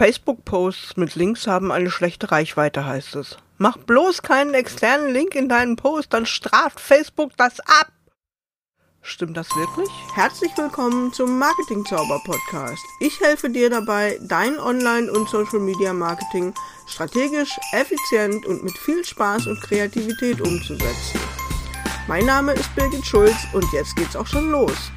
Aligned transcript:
Facebook-Posts 0.00 0.96
mit 0.96 1.14
Links 1.14 1.46
haben 1.46 1.70
eine 1.70 1.90
schlechte 1.90 2.32
Reichweite, 2.32 2.86
heißt 2.86 3.16
es. 3.16 3.36
Mach 3.58 3.76
bloß 3.76 4.22
keinen 4.22 4.54
externen 4.54 5.12
Link 5.12 5.34
in 5.34 5.46
deinen 5.46 5.76
Post, 5.76 6.14
dann 6.14 6.24
straft 6.24 6.80
Facebook 6.80 7.36
das 7.36 7.60
ab. 7.60 7.92
Stimmt 9.02 9.36
das 9.36 9.54
wirklich? 9.54 9.90
Herzlich 10.14 10.56
willkommen 10.56 11.12
zum 11.12 11.38
Marketing 11.38 11.84
Zauber 11.84 12.18
Podcast. 12.24 12.82
Ich 13.00 13.20
helfe 13.20 13.50
dir 13.50 13.68
dabei, 13.68 14.18
dein 14.22 14.58
Online- 14.58 15.12
und 15.12 15.28
Social 15.28 15.60
Media 15.60 15.92
Marketing 15.92 16.54
strategisch, 16.86 17.60
effizient 17.72 18.46
und 18.46 18.64
mit 18.64 18.78
viel 18.78 19.04
Spaß 19.04 19.48
und 19.48 19.60
Kreativität 19.60 20.40
umzusetzen. 20.40 21.20
Mein 22.08 22.24
Name 22.24 22.54
ist 22.54 22.74
Birgit 22.74 23.04
Schulz 23.04 23.36
und 23.52 23.70
jetzt 23.74 23.94
geht's 23.96 24.16
auch 24.16 24.26
schon 24.26 24.50
los. 24.50 24.90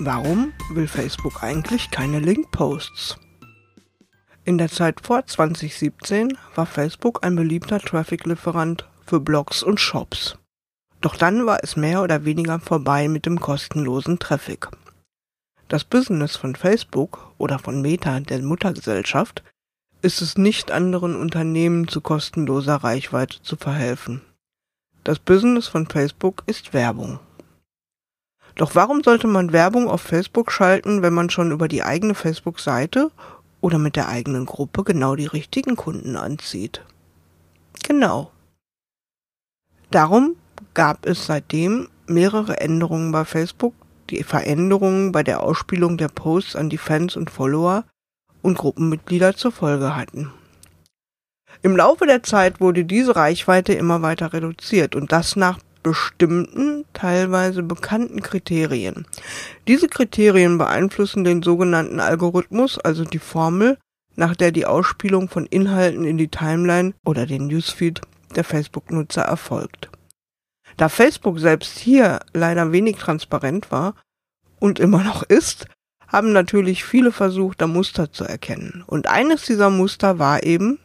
Warum 0.00 0.52
will 0.70 0.88
Facebook 0.88 1.44
eigentlich 1.44 1.88
keine 1.92 2.18
Link-Posts? 2.18 3.16
In 4.44 4.58
der 4.58 4.68
Zeit 4.68 5.00
vor 5.00 5.24
2017 5.24 6.36
war 6.56 6.66
Facebook 6.66 7.24
ein 7.24 7.36
beliebter 7.36 7.78
Traffic-Lieferant 7.78 8.88
für 9.06 9.20
Blogs 9.20 9.62
und 9.62 9.78
Shops. 9.78 10.36
Doch 11.00 11.16
dann 11.16 11.46
war 11.46 11.62
es 11.62 11.76
mehr 11.76 12.02
oder 12.02 12.24
weniger 12.24 12.58
vorbei 12.58 13.06
mit 13.06 13.24
dem 13.24 13.40
kostenlosen 13.40 14.18
Traffic. 14.18 14.68
Das 15.68 15.84
Business 15.84 16.34
von 16.34 16.56
Facebook 16.56 17.32
oder 17.38 17.60
von 17.60 17.80
Meta, 17.80 18.18
der 18.18 18.42
Muttergesellschaft, 18.42 19.44
ist 20.02 20.20
es 20.20 20.36
nicht 20.36 20.72
anderen 20.72 21.14
Unternehmen 21.14 21.86
zu 21.86 22.00
kostenloser 22.00 22.76
Reichweite 22.76 23.40
zu 23.42 23.54
verhelfen. 23.54 24.22
Das 25.04 25.20
Business 25.20 25.68
von 25.68 25.86
Facebook 25.86 26.42
ist 26.46 26.74
Werbung. 26.74 27.20
Doch 28.56 28.74
warum 28.74 29.02
sollte 29.02 29.26
man 29.26 29.52
Werbung 29.52 29.88
auf 29.88 30.00
Facebook 30.00 30.52
schalten, 30.52 31.02
wenn 31.02 31.12
man 31.12 31.30
schon 31.30 31.50
über 31.50 31.66
die 31.66 31.82
eigene 31.82 32.14
Facebook-Seite 32.14 33.10
oder 33.60 33.78
mit 33.78 33.96
der 33.96 34.08
eigenen 34.08 34.46
Gruppe 34.46 34.84
genau 34.84 35.16
die 35.16 35.26
richtigen 35.26 35.74
Kunden 35.76 36.16
anzieht? 36.16 36.82
Genau. 37.82 38.30
Darum 39.90 40.36
gab 40.74 41.06
es 41.06 41.26
seitdem 41.26 41.88
mehrere 42.06 42.60
Änderungen 42.60 43.10
bei 43.12 43.24
Facebook, 43.24 43.74
die 44.10 44.22
Veränderungen 44.22 45.12
bei 45.12 45.22
der 45.22 45.42
Ausspielung 45.42 45.96
der 45.96 46.08
Posts 46.08 46.56
an 46.56 46.68
die 46.68 46.78
Fans 46.78 47.16
und 47.16 47.30
Follower 47.30 47.84
und 48.42 48.58
Gruppenmitglieder 48.58 49.34
zur 49.36 49.52
Folge 49.52 49.96
hatten. 49.96 50.32
Im 51.62 51.76
Laufe 51.76 52.06
der 52.06 52.22
Zeit 52.22 52.60
wurde 52.60 52.84
diese 52.84 53.16
Reichweite 53.16 53.72
immer 53.72 54.02
weiter 54.02 54.32
reduziert 54.32 54.94
und 54.94 55.12
das 55.12 55.34
nach 55.34 55.58
bestimmten, 55.84 56.84
teilweise 56.92 57.62
bekannten 57.62 58.20
Kriterien. 58.22 59.06
Diese 59.68 59.86
Kriterien 59.86 60.58
beeinflussen 60.58 61.22
den 61.22 61.44
sogenannten 61.44 62.00
Algorithmus, 62.00 62.78
also 62.78 63.04
die 63.04 63.20
Formel, 63.20 63.78
nach 64.16 64.34
der 64.34 64.50
die 64.50 64.66
Ausspielung 64.66 65.28
von 65.28 65.46
Inhalten 65.46 66.04
in 66.04 66.18
die 66.18 66.28
Timeline 66.28 66.94
oder 67.04 67.26
den 67.26 67.46
Newsfeed 67.46 68.00
der 68.34 68.42
Facebook-Nutzer 68.42 69.22
erfolgt. 69.22 69.90
Da 70.76 70.88
Facebook 70.88 71.38
selbst 71.38 71.78
hier 71.78 72.20
leider 72.32 72.72
wenig 72.72 72.96
transparent 72.96 73.70
war 73.70 73.94
und 74.58 74.80
immer 74.80 75.04
noch 75.04 75.22
ist, 75.22 75.66
haben 76.08 76.32
natürlich 76.32 76.84
viele 76.84 77.12
versucht, 77.12 77.60
da 77.60 77.66
Muster 77.66 78.10
zu 78.10 78.24
erkennen. 78.24 78.82
Und 78.86 79.06
eines 79.06 79.42
dieser 79.42 79.70
Muster 79.70 80.18
war 80.18 80.42
eben 80.42 80.78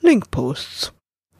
Linkposts, 0.00 0.92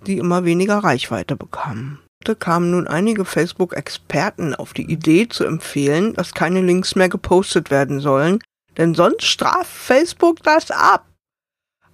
die 0.07 0.19
immer 0.19 0.45
weniger 0.45 0.79
Reichweite 0.79 1.37
bekamen. 1.37 2.04
Kamen 2.35 2.71
nun 2.71 2.89
einige 2.89 3.27
Facebook-Experten 3.27 4.55
auf 4.55 4.73
die 4.73 4.91
Idee 4.91 5.29
zu 5.29 5.45
empfehlen, 5.45 6.15
dass 6.15 6.33
keine 6.33 6.63
Links 6.63 6.97
mehr 6.97 7.11
gepostet 7.11 7.71
werden 7.71 8.01
sollen, 8.01 8.39
denn 8.79 8.95
sonst 8.95 9.25
straft 9.25 9.71
Facebook 9.71 10.43
das 10.43 10.71
ab. 10.71 11.07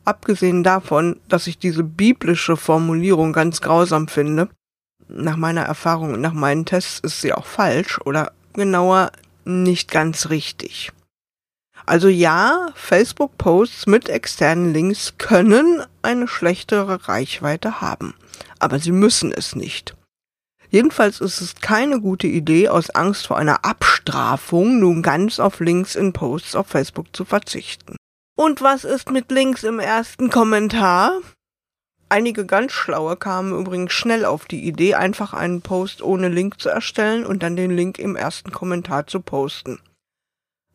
Abgesehen 0.04 0.62
davon, 0.62 1.20
dass 1.28 1.46
ich 1.46 1.58
diese 1.58 1.82
biblische 1.82 2.56
Formulierung 2.56 3.32
ganz 3.32 3.60
grausam 3.60 4.06
finde, 4.06 4.48
nach 5.08 5.36
meiner 5.36 5.62
Erfahrung 5.62 6.14
und 6.14 6.20
nach 6.20 6.32
meinen 6.32 6.64
Tests 6.64 7.00
ist 7.00 7.20
sie 7.20 7.32
auch 7.32 7.46
falsch 7.46 8.00
oder 8.04 8.32
genauer 8.52 9.10
nicht 9.44 9.90
ganz 9.90 10.30
richtig. 10.30 10.92
Also 11.86 12.08
ja, 12.08 12.68
Facebook-Posts 12.74 13.86
mit 13.86 14.08
externen 14.08 14.72
Links 14.72 15.14
können 15.18 15.82
eine 16.02 16.28
schlechtere 16.28 17.08
Reichweite 17.08 17.80
haben, 17.80 18.14
aber 18.58 18.78
sie 18.78 18.92
müssen 18.92 19.32
es 19.32 19.56
nicht. 19.56 19.96
Jedenfalls 20.70 21.20
ist 21.20 21.40
es 21.40 21.56
keine 21.56 22.00
gute 22.00 22.28
Idee, 22.28 22.68
aus 22.68 22.90
Angst 22.90 23.26
vor 23.26 23.36
einer 23.36 23.64
Abstrafung 23.64 24.78
nun 24.78 25.02
ganz 25.02 25.40
auf 25.40 25.58
Links 25.60 25.96
in 25.96 26.12
Posts 26.12 26.54
auf 26.54 26.68
Facebook 26.68 27.14
zu 27.14 27.24
verzichten. 27.24 27.96
Und 28.36 28.62
was 28.62 28.84
ist 28.84 29.10
mit 29.10 29.30
Links 29.30 29.64
im 29.64 29.80
ersten 29.80 30.30
Kommentar? 30.30 31.20
Einige 32.08 32.46
ganz 32.46 32.72
Schlaue 32.72 33.16
kamen 33.16 33.56
übrigens 33.56 33.92
schnell 33.92 34.24
auf 34.24 34.46
die 34.46 34.66
Idee, 34.66 34.94
einfach 34.94 35.32
einen 35.32 35.60
Post 35.60 36.02
ohne 36.02 36.28
Link 36.28 36.60
zu 36.60 36.68
erstellen 36.68 37.26
und 37.26 37.42
dann 37.42 37.56
den 37.56 37.70
Link 37.70 37.98
im 37.98 38.16
ersten 38.16 38.50
Kommentar 38.50 39.06
zu 39.06 39.20
posten. 39.20 39.78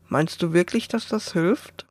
Meinst 0.07 0.41
du 0.41 0.53
wirklich, 0.53 0.87
dass 0.87 1.07
das 1.07 1.33
hilft? 1.33 1.84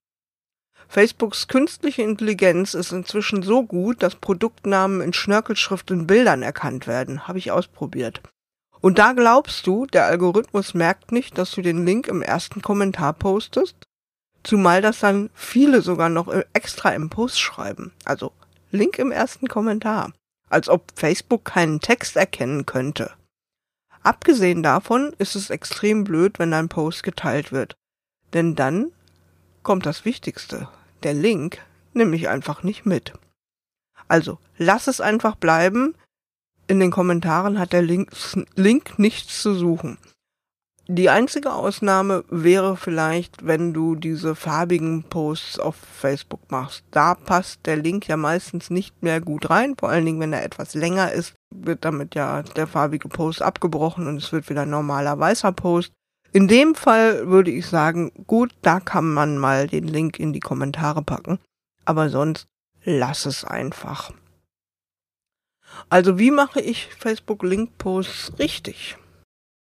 Facebooks 0.94 1.48
künstliche 1.48 2.02
Intelligenz 2.02 2.72
ist 2.72 2.92
inzwischen 2.92 3.42
so 3.42 3.64
gut, 3.64 4.00
dass 4.00 4.14
Produktnamen 4.14 5.00
in 5.00 5.12
Schnörkelschrift 5.12 5.90
in 5.90 6.06
Bildern 6.06 6.44
erkannt 6.44 6.86
werden. 6.86 7.26
Habe 7.26 7.38
ich 7.38 7.50
ausprobiert. 7.50 8.20
Und 8.80 9.00
da 9.00 9.12
glaubst 9.12 9.66
du, 9.66 9.86
der 9.86 10.06
Algorithmus 10.06 10.72
merkt 10.72 11.10
nicht, 11.10 11.36
dass 11.36 11.50
du 11.50 11.62
den 11.62 11.84
Link 11.84 12.06
im 12.06 12.22
ersten 12.22 12.62
Kommentar 12.62 13.12
postest? 13.12 13.74
Zumal 14.44 14.82
das 14.82 15.00
dann 15.00 15.30
viele 15.34 15.82
sogar 15.82 16.10
noch 16.10 16.32
extra 16.52 16.90
im 16.90 17.10
Post 17.10 17.40
schreiben. 17.40 17.90
Also 18.04 18.30
Link 18.70 19.00
im 19.00 19.10
ersten 19.10 19.48
Kommentar. 19.48 20.12
Als 20.48 20.68
ob 20.68 20.92
Facebook 20.94 21.44
keinen 21.44 21.80
Text 21.80 22.14
erkennen 22.14 22.66
könnte. 22.66 23.10
Abgesehen 24.04 24.62
davon 24.62 25.12
ist 25.18 25.34
es 25.34 25.50
extrem 25.50 26.04
blöd, 26.04 26.38
wenn 26.38 26.52
dein 26.52 26.68
Post 26.68 27.02
geteilt 27.02 27.50
wird. 27.50 27.74
Denn 28.32 28.54
dann 28.54 28.92
kommt 29.64 29.86
das 29.86 30.04
Wichtigste. 30.04 30.68
Der 31.04 31.14
Link 31.14 31.58
nämlich 31.92 32.28
einfach 32.28 32.62
nicht 32.62 32.86
mit. 32.86 33.12
Also, 34.08 34.38
lass 34.58 34.86
es 34.86 35.00
einfach 35.00 35.36
bleiben. 35.36 35.94
In 36.66 36.80
den 36.80 36.90
Kommentaren 36.90 37.58
hat 37.58 37.72
der 37.72 37.82
Link, 37.82 38.10
Link 38.54 38.98
nichts 38.98 39.42
zu 39.42 39.54
suchen. 39.54 39.98
Die 40.86 41.08
einzige 41.08 41.52
Ausnahme 41.54 42.24
wäre 42.28 42.76
vielleicht, 42.76 43.46
wenn 43.46 43.72
du 43.72 43.94
diese 43.94 44.34
farbigen 44.34 45.02
Posts 45.04 45.58
auf 45.58 45.76
Facebook 45.76 46.50
machst. 46.50 46.84
Da 46.90 47.14
passt 47.14 47.64
der 47.64 47.76
Link 47.76 48.06
ja 48.06 48.18
meistens 48.18 48.68
nicht 48.68 49.02
mehr 49.02 49.22
gut 49.22 49.48
rein, 49.48 49.76
vor 49.78 49.88
allen 49.88 50.04
Dingen, 50.04 50.20
wenn 50.20 50.34
er 50.34 50.44
etwas 50.44 50.74
länger 50.74 51.12
ist, 51.12 51.34
wird 51.54 51.86
damit 51.86 52.14
ja 52.14 52.42
der 52.42 52.66
farbige 52.66 53.08
Post 53.08 53.40
abgebrochen 53.40 54.06
und 54.06 54.18
es 54.18 54.30
wird 54.32 54.50
wieder 54.50 54.62
ein 54.62 54.70
normaler 54.70 55.18
weißer 55.18 55.52
Post. 55.52 55.92
In 56.34 56.48
dem 56.48 56.74
Fall 56.74 57.28
würde 57.28 57.52
ich 57.52 57.64
sagen, 57.64 58.10
gut, 58.26 58.52
da 58.60 58.80
kann 58.80 59.14
man 59.14 59.38
mal 59.38 59.68
den 59.68 59.86
Link 59.86 60.18
in 60.18 60.32
die 60.32 60.40
Kommentare 60.40 61.00
packen, 61.00 61.38
aber 61.84 62.10
sonst 62.10 62.48
lass 62.82 63.24
es 63.24 63.44
einfach. 63.44 64.10
Also 65.88 66.18
wie 66.18 66.32
mache 66.32 66.60
ich 66.60 66.88
Facebook 66.92 67.44
Link 67.44 67.78
Posts 67.78 68.32
richtig? 68.40 68.96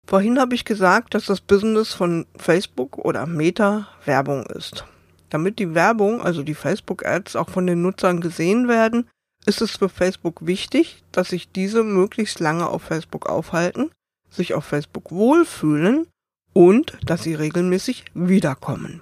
Vorhin 0.07 0.39
habe 0.39 0.55
ich 0.55 0.63
gesagt, 0.63 1.13
dass 1.13 1.25
das 1.25 1.41
Business 1.41 1.93
von 1.93 2.25
Facebook 2.37 2.97
oder 2.97 3.25
Meta 3.25 3.89
Werbung 4.05 4.45
ist. 4.45 4.85
Damit 5.29 5.59
die 5.59 5.75
Werbung, 5.75 6.21
also 6.21 6.41
die 6.41 6.55
Facebook-Ads, 6.55 7.35
auch 7.35 7.49
von 7.49 7.67
den 7.67 7.81
Nutzern 7.81 8.21
gesehen 8.21 8.69
werden, 8.69 9.09
ist 9.45 9.61
es 9.61 9.75
für 9.75 9.89
Facebook 9.89 10.45
wichtig, 10.45 11.03
dass 11.11 11.29
sich 11.29 11.51
diese 11.51 11.83
möglichst 11.83 12.39
lange 12.39 12.69
auf 12.69 12.83
Facebook 12.83 13.27
aufhalten, 13.27 13.91
sich 14.29 14.53
auf 14.53 14.63
Facebook 14.63 15.11
wohlfühlen 15.11 16.07
und 16.53 16.97
dass 17.05 17.23
sie 17.23 17.33
regelmäßig 17.33 18.05
wiederkommen. 18.13 19.01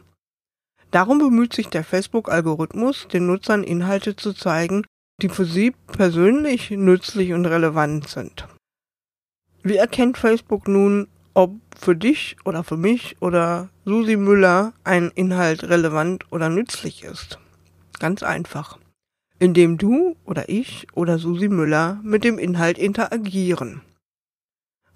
Darum 0.91 1.19
bemüht 1.19 1.53
sich 1.53 1.67
der 1.67 1.83
Facebook-Algorithmus, 1.83 3.07
den 3.07 3.27
Nutzern 3.27 3.63
Inhalte 3.63 4.15
zu 4.15 4.33
zeigen, 4.33 4.83
die 5.21 5.29
für 5.29 5.45
sie 5.45 5.71
persönlich 5.87 6.71
nützlich 6.71 7.33
und 7.33 7.45
relevant 7.45 8.07
sind. 8.07 8.47
Wie 9.61 9.75
erkennt 9.75 10.17
Facebook 10.17 10.67
nun, 10.67 11.07
ob 11.33 11.51
für 11.77 11.95
dich 11.95 12.37
oder 12.45 12.63
für 12.63 12.77
mich 12.77 13.17
oder 13.21 13.69
Susi 13.85 14.15
Müller 14.15 14.73
ein 14.83 15.11
Inhalt 15.13 15.63
relevant 15.65 16.25
oder 16.31 16.49
nützlich 16.49 17.03
ist? 17.03 17.39
Ganz 17.99 18.23
einfach. 18.23 18.79
Indem 19.37 19.77
du 19.77 20.15
oder 20.25 20.49
ich 20.49 20.87
oder 20.93 21.19
Susi 21.19 21.49
Müller 21.49 21.99
mit 22.03 22.23
dem 22.23 22.39
Inhalt 22.39 22.77
interagieren. 22.77 23.81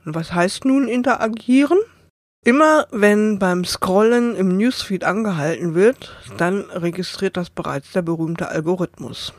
Und 0.06 0.16
was 0.16 0.34
heißt 0.34 0.66
nun 0.66 0.88
interagieren? 0.88 1.78
Immer 2.46 2.88
wenn 2.92 3.40
beim 3.40 3.64
Scrollen 3.64 4.36
im 4.36 4.58
Newsfeed 4.58 5.06
angehalten 5.06 5.76
wird, 5.76 6.18
dann 6.38 6.62
registriert 6.72 7.38
das 7.38 7.50
bereits 7.50 7.94
der 7.94 8.02
berühmte 8.02 8.50
Algorithmus. 8.50 9.34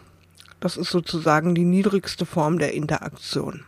Das 0.60 0.78
ist 0.78 0.90
sozusagen 0.90 1.54
die 1.54 1.64
niedrigste 1.64 2.24
Form 2.24 2.58
der 2.58 2.72
Interaktion. 2.72 3.64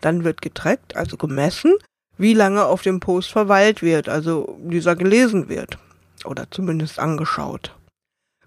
Dann 0.00 0.24
wird 0.24 0.42
getrackt, 0.42 0.96
also 0.96 1.16
gemessen, 1.16 1.74
wie 2.18 2.34
lange 2.34 2.64
auf 2.64 2.82
dem 2.82 2.98
Post 2.98 3.30
verweilt 3.30 3.80
wird, 3.80 4.08
also 4.08 4.58
dieser 4.64 4.96
gelesen 4.96 5.48
wird. 5.48 5.78
oder 6.24 6.50
zumindest 6.50 6.98
angeschaut. 6.98 7.74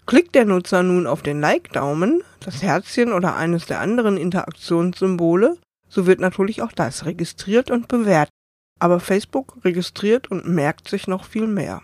Klickt 0.06 0.34
der 0.34 0.44
Nutzer 0.44 0.82
nun 0.82 1.06
auf 1.06 1.22
den 1.22 1.40
Like-Daumen, 1.40 2.22
das 2.40 2.62
Herzchen 2.62 3.12
oder 3.12 3.36
eines 3.36 3.66
der 3.66 3.80
anderen 3.80 4.16
Interaktionssymbole, 4.16 5.58
so 5.88 6.06
wird 6.06 6.20
natürlich 6.20 6.62
auch 6.62 6.72
das 6.72 7.04
registriert 7.06 7.70
und 7.70 7.88
bewertet. 7.88 8.32
Aber 8.78 9.00
Facebook 9.00 9.64
registriert 9.64 10.30
und 10.30 10.46
merkt 10.46 10.88
sich 10.88 11.06
noch 11.06 11.24
viel 11.24 11.46
mehr. 11.46 11.82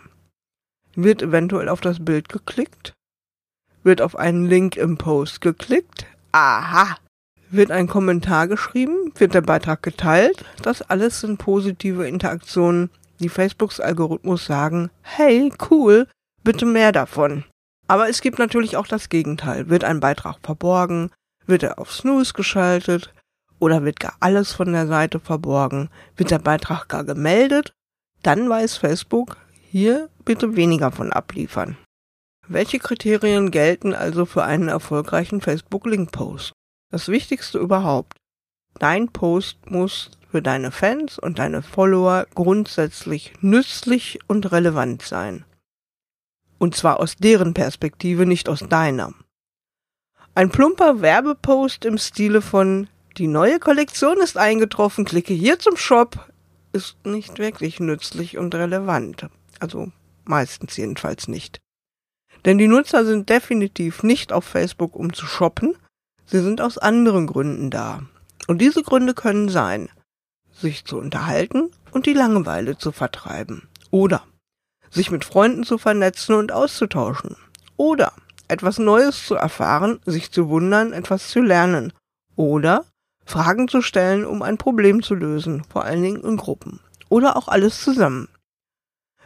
Wird 0.95 1.23
eventuell 1.23 1.69
auf 1.69 1.81
das 1.81 2.05
Bild 2.05 2.29
geklickt? 2.29 2.93
Wird 3.83 4.03
auf 4.03 4.17
einen 4.17 4.47
Link 4.47 4.77
im 4.77 4.99
Post 4.99 5.41
geklickt? 5.41 6.07
Aha! 6.33 6.97
Wird 7.51 7.71
ein 7.71 7.87
Kommentar 7.87 8.49
geschrieben? 8.49 9.13
Wird 9.17 9.35
der 9.35 9.41
Beitrag 9.43 9.83
geteilt? 9.83 10.45
Das 10.63 10.83
alles 10.83 11.21
sind 11.21 11.39
positive 11.39 12.07
Interaktionen, 12.07 12.91
die 13.21 13.29
Facebooks 13.29 13.81
Algorithmus 13.81 14.47
sagen, 14.47 14.91
hey, 15.03 15.53
cool, 15.71 16.07
bitte 16.45 16.67
mehr 16.67 16.93
davon. 16.93 17.45
Aber 17.89 18.09
es 18.09 18.21
gibt 18.21 18.39
natürlich 18.39 18.77
auch 18.77 18.87
das 18.87 19.09
Gegenteil. 19.09 19.69
Wird 19.69 19.85
ein 19.85 20.01
Beitrag 20.01 20.39
verborgen? 20.43 21.11
Wird 21.47 21.63
er 21.63 21.79
auf 21.79 21.93
Snooze 21.93 22.33
geschaltet? 22.33 23.13
Oder 23.63 23.85
wird 23.85 24.01
gar 24.01 24.17
alles 24.19 24.51
von 24.51 24.73
der 24.73 24.89
Seite 24.89 25.21
verborgen? 25.21 25.89
Wird 26.17 26.33
der 26.33 26.41
Beitrag 26.41 26.89
gar 26.89 27.05
gemeldet? 27.05 27.73
Dann 28.25 28.51
weiß 28.51 28.77
Facebook, 28.77 29.37
hier 29.71 30.09
bitte 30.25 30.57
weniger 30.57 30.91
von 30.91 31.13
abliefern. 31.13 31.77
Welche 32.49 32.81
Kriterien 32.81 33.53
gelten 33.53 33.95
also 33.95 34.27
für 34.27 34.43
einen 34.43 34.67
erfolgreichen 34.67 35.41
Facebook-Link-Post? 35.41 36.51
Das 36.91 37.07
Wichtigste 37.07 37.59
überhaupt. 37.59 38.17
Dein 38.81 39.07
Post 39.13 39.71
muss 39.71 40.11
für 40.29 40.43
deine 40.43 40.73
Fans 40.73 41.21
und 41.21 41.39
deine 41.39 41.63
Follower 41.63 42.27
grundsätzlich 42.35 43.33
nützlich 43.43 44.19
und 44.27 44.51
relevant 44.51 45.03
sein. 45.03 45.45
Und 46.59 46.75
zwar 46.75 46.99
aus 46.99 47.15
deren 47.15 47.55
Perspektive, 47.55 48.27
nicht 48.27 48.49
aus 48.49 48.65
deiner. 48.69 49.15
Ein 50.35 50.51
plumper 50.51 51.01
Werbepost 51.01 51.85
im 51.85 51.97
Stile 51.97 52.43
von 52.43 52.89
Die 53.19 53.27
neue 53.27 53.59
Kollektion 53.59 54.19
ist 54.19 54.39
eingetroffen, 54.39 55.05
klicke 55.05 55.35
hier 55.35 55.59
zum 55.59 55.77
Shop, 55.77 56.33
ist 56.73 57.05
nicht 57.05 57.39
wirklich 57.39 57.79
nützlich 57.79 58.39
und 58.39 58.55
relevant. 58.55 59.29
Also 59.61 59.93
meistens 60.25 60.77
jedenfalls 60.79 61.29
nicht. 61.29 61.61
Denn 62.45 62.57
die 62.57 62.69
Nutzer 62.69 63.05
sind 63.05 63.29
definitiv 63.29 64.03
nicht 64.03 64.33
auf 64.33 64.45
Facebook, 64.45 64.97
um 64.97 65.13
zu 65.13 65.27
shoppen, 65.27 65.77
sie 66.25 66.41
sind 66.41 66.61
aus 66.61 66.79
anderen 66.79 67.27
Gründen 67.27 67.71
da. 67.71 68.03
Und 68.47 68.59
diese 68.59 68.83
Gründe 68.83 69.15
können 69.15 69.49
sein, 69.49 69.91
sich 70.51 70.85
zu 70.85 70.99
unterhalten 70.99 71.71
und 71.93 72.07
die 72.07 72.15
Langeweile 72.15 72.79
zu 72.79 72.93
vertreiben. 72.93 73.69
Oder 73.91 74.25
sich 74.91 75.11
mit 75.11 75.25
Freunden 75.25 75.65
zu 75.65 75.79
vernetzen 75.79 76.35
und 76.35 76.51
auszutauschen. 76.51 77.37
Oder 77.77 78.13
etwas 78.49 78.79
Neues 78.79 79.27
zu 79.27 79.35
erfahren, 79.35 80.01
sich 80.05 80.33
zu 80.33 80.49
wundern, 80.49 80.93
etwas 80.93 81.29
zu 81.29 81.41
lernen. 81.41 81.93
Oder 82.37 82.85
Fragen 83.25 83.69
zu 83.69 83.83
stellen, 83.83 84.25
um 84.25 84.43
ein 84.43 84.59
Problem 84.59 85.03
zu 85.03 85.15
lösen, 85.15 85.65
vor 85.65 85.85
allen 85.85 86.03
Dingen 86.03 86.25
in 86.25 86.37
Gruppen. 86.37 86.81
Oder 87.09 87.37
auch 87.37 87.49
alles 87.49 87.83
zusammen. 87.83 88.29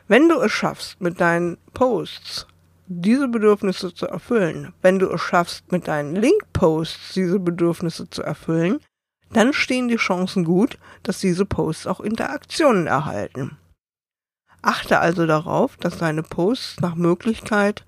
Wenn 0.09 0.29
du 0.29 0.41
es 0.41 0.53
schaffst, 0.53 1.01
mit 1.01 1.21
deinen 1.21 1.59
Posts 1.73 2.47
diese 2.87 3.27
Bedürfnisse 3.27 3.93
zu 3.93 4.07
erfüllen, 4.07 4.73
wenn 4.81 4.99
du 4.99 5.11
es 5.11 5.21
schaffst, 5.21 5.73
mit 5.73 5.89
deinen 5.89 6.15
Link-Posts 6.15 7.15
diese 7.15 7.41
Bedürfnisse 7.41 8.09
zu 8.09 8.23
erfüllen, 8.23 8.79
dann 9.33 9.53
stehen 9.53 9.89
die 9.89 9.97
Chancen 9.97 10.45
gut, 10.45 10.79
dass 11.03 11.19
diese 11.19 11.45
Posts 11.45 11.89
auch 11.89 12.01
Interaktionen 12.01 12.87
erhalten. 12.87 13.57
Achte 14.63 15.01
also 15.01 15.27
darauf, 15.27 15.77
dass 15.77 15.99
deine 15.99 16.23
Posts 16.23 16.81
nach 16.81 16.95
Möglichkeit 16.95 17.85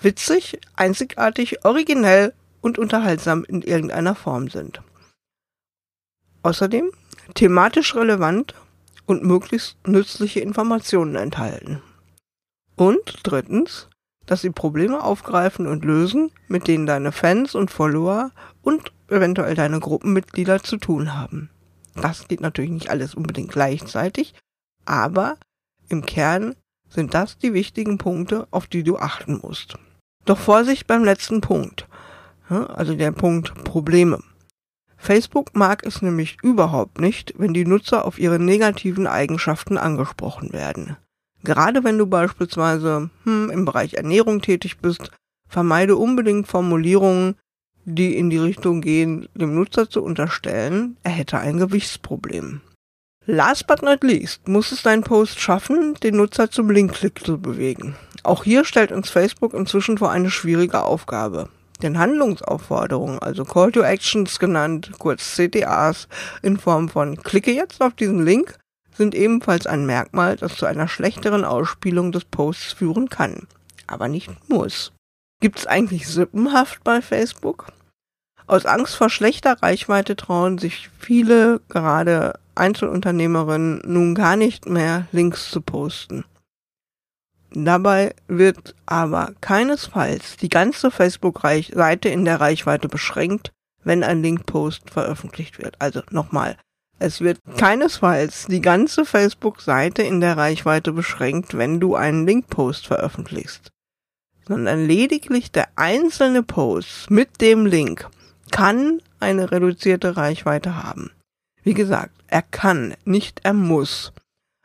witzig, 0.00 0.58
einzigartig, 0.76 1.64
originell 1.64 2.32
und 2.60 2.78
unterhaltsam 2.78 3.44
in 3.44 3.62
irgendeiner 3.62 4.14
Form 4.14 4.48
sind. 4.48 4.82
Außerdem 6.42 6.90
thematisch 7.34 7.94
relevant 7.94 8.54
und 9.06 9.24
möglichst 9.24 9.76
nützliche 9.86 10.40
Informationen 10.40 11.16
enthalten. 11.16 11.82
Und 12.76 13.20
drittens, 13.24 13.88
dass 14.26 14.42
sie 14.42 14.50
Probleme 14.50 15.02
aufgreifen 15.02 15.66
und 15.66 15.84
lösen, 15.84 16.30
mit 16.48 16.68
denen 16.68 16.86
deine 16.86 17.12
Fans 17.12 17.54
und 17.54 17.70
Follower 17.70 18.30
und 18.62 18.92
eventuell 19.08 19.54
deine 19.54 19.80
Gruppenmitglieder 19.80 20.62
zu 20.62 20.76
tun 20.76 21.14
haben. 21.14 21.50
Das 21.94 22.28
geht 22.28 22.40
natürlich 22.40 22.70
nicht 22.70 22.90
alles 22.90 23.14
unbedingt 23.14 23.50
gleichzeitig, 23.50 24.34
aber 24.84 25.36
im 25.88 26.06
Kern 26.06 26.54
sind 26.88 27.14
das 27.14 27.38
die 27.38 27.52
wichtigen 27.52 27.98
Punkte, 27.98 28.46
auf 28.50 28.66
die 28.66 28.84
du 28.84 28.96
achten 28.96 29.40
musst. 29.42 29.76
Doch 30.24 30.38
Vorsicht 30.38 30.86
beim 30.86 31.04
letzten 31.04 31.40
Punkt, 31.40 31.88
also 32.48 32.94
der 32.94 33.10
Punkt 33.12 33.64
Probleme. 33.64 34.22
Facebook 35.00 35.56
mag 35.56 35.84
es 35.86 36.02
nämlich 36.02 36.36
überhaupt 36.42 37.00
nicht, 37.00 37.32
wenn 37.38 37.54
die 37.54 37.64
Nutzer 37.64 38.04
auf 38.04 38.18
ihre 38.18 38.38
negativen 38.38 39.06
Eigenschaften 39.06 39.78
angesprochen 39.78 40.52
werden. 40.52 40.98
Gerade 41.42 41.84
wenn 41.84 41.96
du 41.96 42.06
beispielsweise 42.06 43.08
hm, 43.24 43.50
im 43.50 43.64
Bereich 43.64 43.94
Ernährung 43.94 44.42
tätig 44.42 44.78
bist, 44.78 45.10
vermeide 45.48 45.96
unbedingt 45.96 46.48
Formulierungen, 46.48 47.36
die 47.86 48.14
in 48.14 48.28
die 48.28 48.38
Richtung 48.38 48.82
gehen, 48.82 49.26
dem 49.34 49.54
Nutzer 49.54 49.88
zu 49.88 50.02
unterstellen, 50.04 50.98
er 51.02 51.12
hätte 51.12 51.38
ein 51.38 51.56
Gewichtsproblem. 51.56 52.60
Last 53.24 53.66
but 53.66 53.82
not 53.82 54.04
least 54.04 54.48
muss 54.48 54.70
es 54.70 54.82
dein 54.82 55.02
Post 55.02 55.40
schaffen, 55.40 55.94
den 56.02 56.16
Nutzer 56.16 56.50
zum 56.50 56.70
Linkklick 56.70 57.24
zu 57.24 57.40
bewegen. 57.40 57.96
Auch 58.22 58.44
hier 58.44 58.64
stellt 58.66 58.92
uns 58.92 59.08
Facebook 59.08 59.54
inzwischen 59.54 59.96
vor 59.96 60.10
eine 60.10 60.30
schwierige 60.30 60.82
Aufgabe. 60.82 61.48
Denn 61.82 61.98
Handlungsaufforderungen, 61.98 63.18
also 63.20 63.44
Call 63.44 63.72
to 63.72 63.80
Actions 63.80 64.38
genannt, 64.38 64.92
kurz 64.98 65.36
CTAs, 65.36 66.08
in 66.42 66.58
Form 66.58 66.88
von 66.88 67.16
klicke 67.16 67.52
jetzt 67.52 67.80
auf 67.80 67.94
diesen 67.94 68.24
Link, 68.24 68.58
sind 68.94 69.14
ebenfalls 69.14 69.66
ein 69.66 69.86
Merkmal, 69.86 70.36
das 70.36 70.56
zu 70.56 70.66
einer 70.66 70.88
schlechteren 70.88 71.44
Ausspielung 71.44 72.12
des 72.12 72.26
Posts 72.26 72.74
führen 72.74 73.08
kann, 73.08 73.46
aber 73.86 74.08
nicht 74.08 74.30
muss. 74.48 74.92
Gibt 75.40 75.60
es 75.60 75.66
eigentlich 75.66 76.06
Sippenhaft 76.06 76.84
bei 76.84 77.00
Facebook? 77.00 77.68
Aus 78.46 78.66
Angst 78.66 78.96
vor 78.96 79.08
schlechter 79.08 79.62
Reichweite 79.62 80.16
trauen 80.16 80.58
sich 80.58 80.90
viele, 80.98 81.60
gerade 81.68 82.34
Einzelunternehmerinnen, 82.56 83.80
nun 83.86 84.14
gar 84.14 84.36
nicht 84.36 84.68
mehr 84.68 85.06
Links 85.12 85.50
zu 85.50 85.62
posten. 85.62 86.24
Dabei 87.52 88.14
wird 88.28 88.74
aber 88.86 89.32
keinesfalls 89.40 90.36
die 90.36 90.48
ganze 90.48 90.90
Facebook-Seite 90.90 92.08
in 92.08 92.24
der 92.24 92.40
Reichweite 92.40 92.88
beschränkt, 92.88 93.52
wenn 93.82 94.04
ein 94.04 94.22
Link-Post 94.22 94.90
veröffentlicht 94.90 95.58
wird. 95.58 95.74
Also 95.80 96.02
nochmal, 96.10 96.56
es 96.98 97.20
wird 97.20 97.38
keinesfalls 97.56 98.46
die 98.46 98.60
ganze 98.60 99.04
Facebook-Seite 99.04 100.02
in 100.02 100.20
der 100.20 100.36
Reichweite 100.36 100.92
beschränkt, 100.92 101.56
wenn 101.56 101.80
du 101.80 101.96
einen 101.96 102.26
Link-Post 102.26 102.86
veröffentlichst, 102.86 103.70
sondern 104.46 104.86
lediglich 104.86 105.50
der 105.50 105.68
einzelne 105.76 106.42
Post 106.42 107.10
mit 107.10 107.40
dem 107.40 107.66
Link 107.66 108.08
kann 108.52 109.00
eine 109.18 109.50
reduzierte 109.50 110.16
Reichweite 110.16 110.82
haben. 110.82 111.10
Wie 111.62 111.74
gesagt, 111.74 112.14
er 112.26 112.42
kann, 112.42 112.94
nicht 113.04 113.40
er 113.44 113.54
muss. 113.54 114.12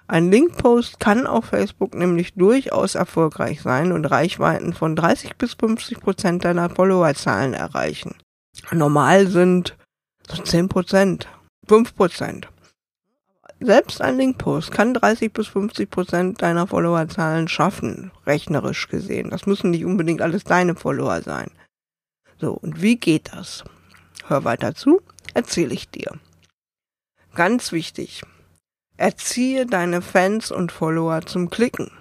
Ein 0.07 0.29
Linkpost 0.29 0.99
kann 0.99 1.25
auf 1.25 1.45
Facebook 1.45 1.95
nämlich 1.95 2.35
durchaus 2.35 2.93
erfolgreich 2.93 3.61
sein 3.61 3.91
und 3.91 4.05
Reichweiten 4.05 4.73
von 4.73 4.95
30 4.95 5.35
bis 5.35 5.55
50 5.55 5.99
Prozent 5.99 6.45
deiner 6.45 6.69
Followerzahlen 6.69 7.53
erreichen. 7.53 8.15
Normal 8.71 9.27
sind 9.27 9.75
so 10.29 10.41
10 10.43 10.69
Prozent, 10.69 11.27
5 11.67 11.95
Prozent. 11.95 12.49
Selbst 13.59 14.01
ein 14.01 14.17
Linkpost 14.17 14.71
kann 14.71 14.93
30 14.93 15.33
bis 15.33 15.47
50 15.47 15.89
Prozent 15.89 16.41
deiner 16.41 16.67
Followerzahlen 16.67 17.47
schaffen, 17.47 18.11
rechnerisch 18.27 18.87
gesehen. 18.89 19.31
Das 19.31 19.47
müssen 19.47 19.71
nicht 19.71 19.85
unbedingt 19.85 20.21
alles 20.21 20.43
deine 20.43 20.75
Follower 20.75 21.21
sein. 21.21 21.49
So, 22.39 22.53
und 22.53 22.81
wie 22.81 22.97
geht 22.97 23.33
das? 23.33 23.63
Hör 24.27 24.43
weiter 24.43 24.75
zu, 24.75 25.01
erzähle 25.33 25.73
ich 25.73 25.89
dir. 25.89 26.11
Ganz 27.33 27.71
wichtig, 27.71 28.23
Erziehe 28.97 29.65
deine 29.65 30.01
Fans 30.01 30.51
und 30.51 30.71
Follower 30.71 31.21
zum 31.25 31.49
Klicken. 31.49 31.91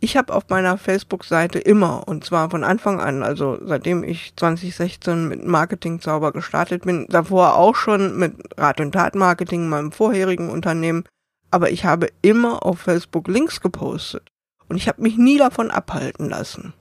Ich 0.00 0.16
habe 0.16 0.34
auf 0.34 0.48
meiner 0.48 0.78
Facebook-Seite 0.78 1.58
immer, 1.58 2.08
und 2.08 2.24
zwar 2.24 2.48
von 2.50 2.64
Anfang 2.64 2.98
an, 2.98 3.22
also 3.22 3.58
seitdem 3.62 4.02
ich 4.02 4.34
2016 4.36 5.28
mit 5.28 5.44
Marketing-Zauber 5.44 6.32
gestartet 6.32 6.84
bin, 6.84 7.06
davor 7.08 7.56
auch 7.56 7.76
schon 7.76 8.18
mit 8.18 8.34
Rat- 8.58 8.80
und 8.80 8.92
Tat-Marketing, 8.92 9.68
meinem 9.68 9.92
vorherigen 9.92 10.48
Unternehmen, 10.48 11.04
aber 11.50 11.70
ich 11.70 11.84
habe 11.84 12.08
immer 12.22 12.64
auf 12.64 12.80
Facebook 12.80 13.28
Links 13.28 13.60
gepostet 13.60 14.30
und 14.68 14.76
ich 14.76 14.88
habe 14.88 15.02
mich 15.02 15.18
nie 15.18 15.36
davon 15.36 15.70
abhalten 15.70 16.30
lassen. 16.30 16.72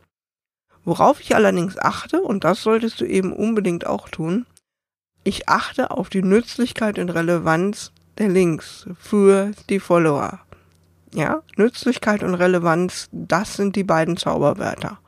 Worauf 0.86 1.20
ich 1.20 1.36
allerdings 1.36 1.78
achte, 1.78 2.22
und 2.22 2.46
das 2.46 2.62
solltest 2.62 3.02
du 3.02 3.06
eben 3.06 3.34
unbedingt 3.34 3.88
auch 3.88 4.08
tun, 4.08 4.46
ich 5.26 5.50
achte 5.50 5.92
auf 5.92 6.10
die 6.10 6.24
Nützlichkeit 6.24 6.98
und 6.98 7.10
Relevanz 7.10 7.92
der 8.18 8.30
Links 8.30 8.88
für 8.98 9.52
die 9.70 9.80
Follower. 9.80 10.40
Ja, 11.14 11.44
Nützlichkeit 11.56 12.24
und 12.24 12.36
Relevanz, 12.36 13.08
das 13.12 13.56
sind 13.56 13.76
die 13.76 13.84
beiden 13.84 14.18
Zauberwörter. 14.18 15.00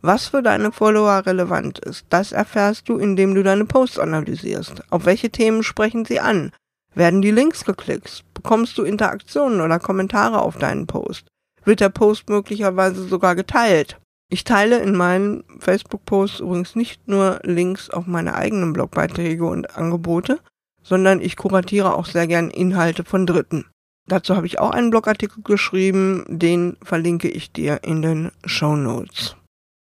Was 0.00 0.28
für 0.28 0.42
deine 0.42 0.70
Follower 0.70 1.24
relevant 1.24 1.78
ist, 1.78 2.06
das 2.10 2.32
erfährst 2.32 2.88
du, 2.88 2.98
indem 2.98 3.34
du 3.34 3.42
deine 3.42 3.64
Posts 3.64 3.98
analysierst. 3.98 4.82
Auf 4.90 5.06
welche 5.06 5.30
Themen 5.30 5.62
sprechen 5.62 6.04
sie 6.04 6.20
an? 6.20 6.52
Werden 6.94 7.22
die 7.22 7.30
Links 7.30 7.64
geklickt? 7.64 8.24
Bekommst 8.34 8.76
du 8.76 8.82
Interaktionen 8.82 9.60
oder 9.60 9.78
Kommentare 9.78 10.42
auf 10.42 10.58
deinen 10.58 10.86
Post? 10.86 11.26
Wird 11.64 11.80
der 11.80 11.88
Post 11.88 12.28
möglicherweise 12.28 13.08
sogar 13.08 13.34
geteilt? 13.34 13.98
Ich 14.30 14.44
teile 14.44 14.78
in 14.80 14.94
meinen 14.94 15.44
Facebook-Posts 15.60 16.40
übrigens 16.40 16.76
nicht 16.76 17.08
nur 17.08 17.40
Links 17.42 17.90
auf 17.90 18.06
meine 18.06 18.34
eigenen 18.34 18.72
Blogbeiträge 18.72 19.46
und 19.46 19.76
Angebote, 19.76 20.40
sondern 20.84 21.20
ich 21.20 21.36
kuratiere 21.36 21.94
auch 21.94 22.06
sehr 22.06 22.28
gern 22.28 22.50
Inhalte 22.50 23.02
von 23.02 23.26
Dritten. 23.26 23.64
Dazu 24.06 24.36
habe 24.36 24.46
ich 24.46 24.58
auch 24.60 24.70
einen 24.70 24.90
Blogartikel 24.90 25.42
geschrieben, 25.42 26.24
den 26.28 26.76
verlinke 26.82 27.28
ich 27.28 27.50
dir 27.50 27.80
in 27.82 28.02
den 28.02 28.30
Show 28.44 28.76
Notes. 28.76 29.36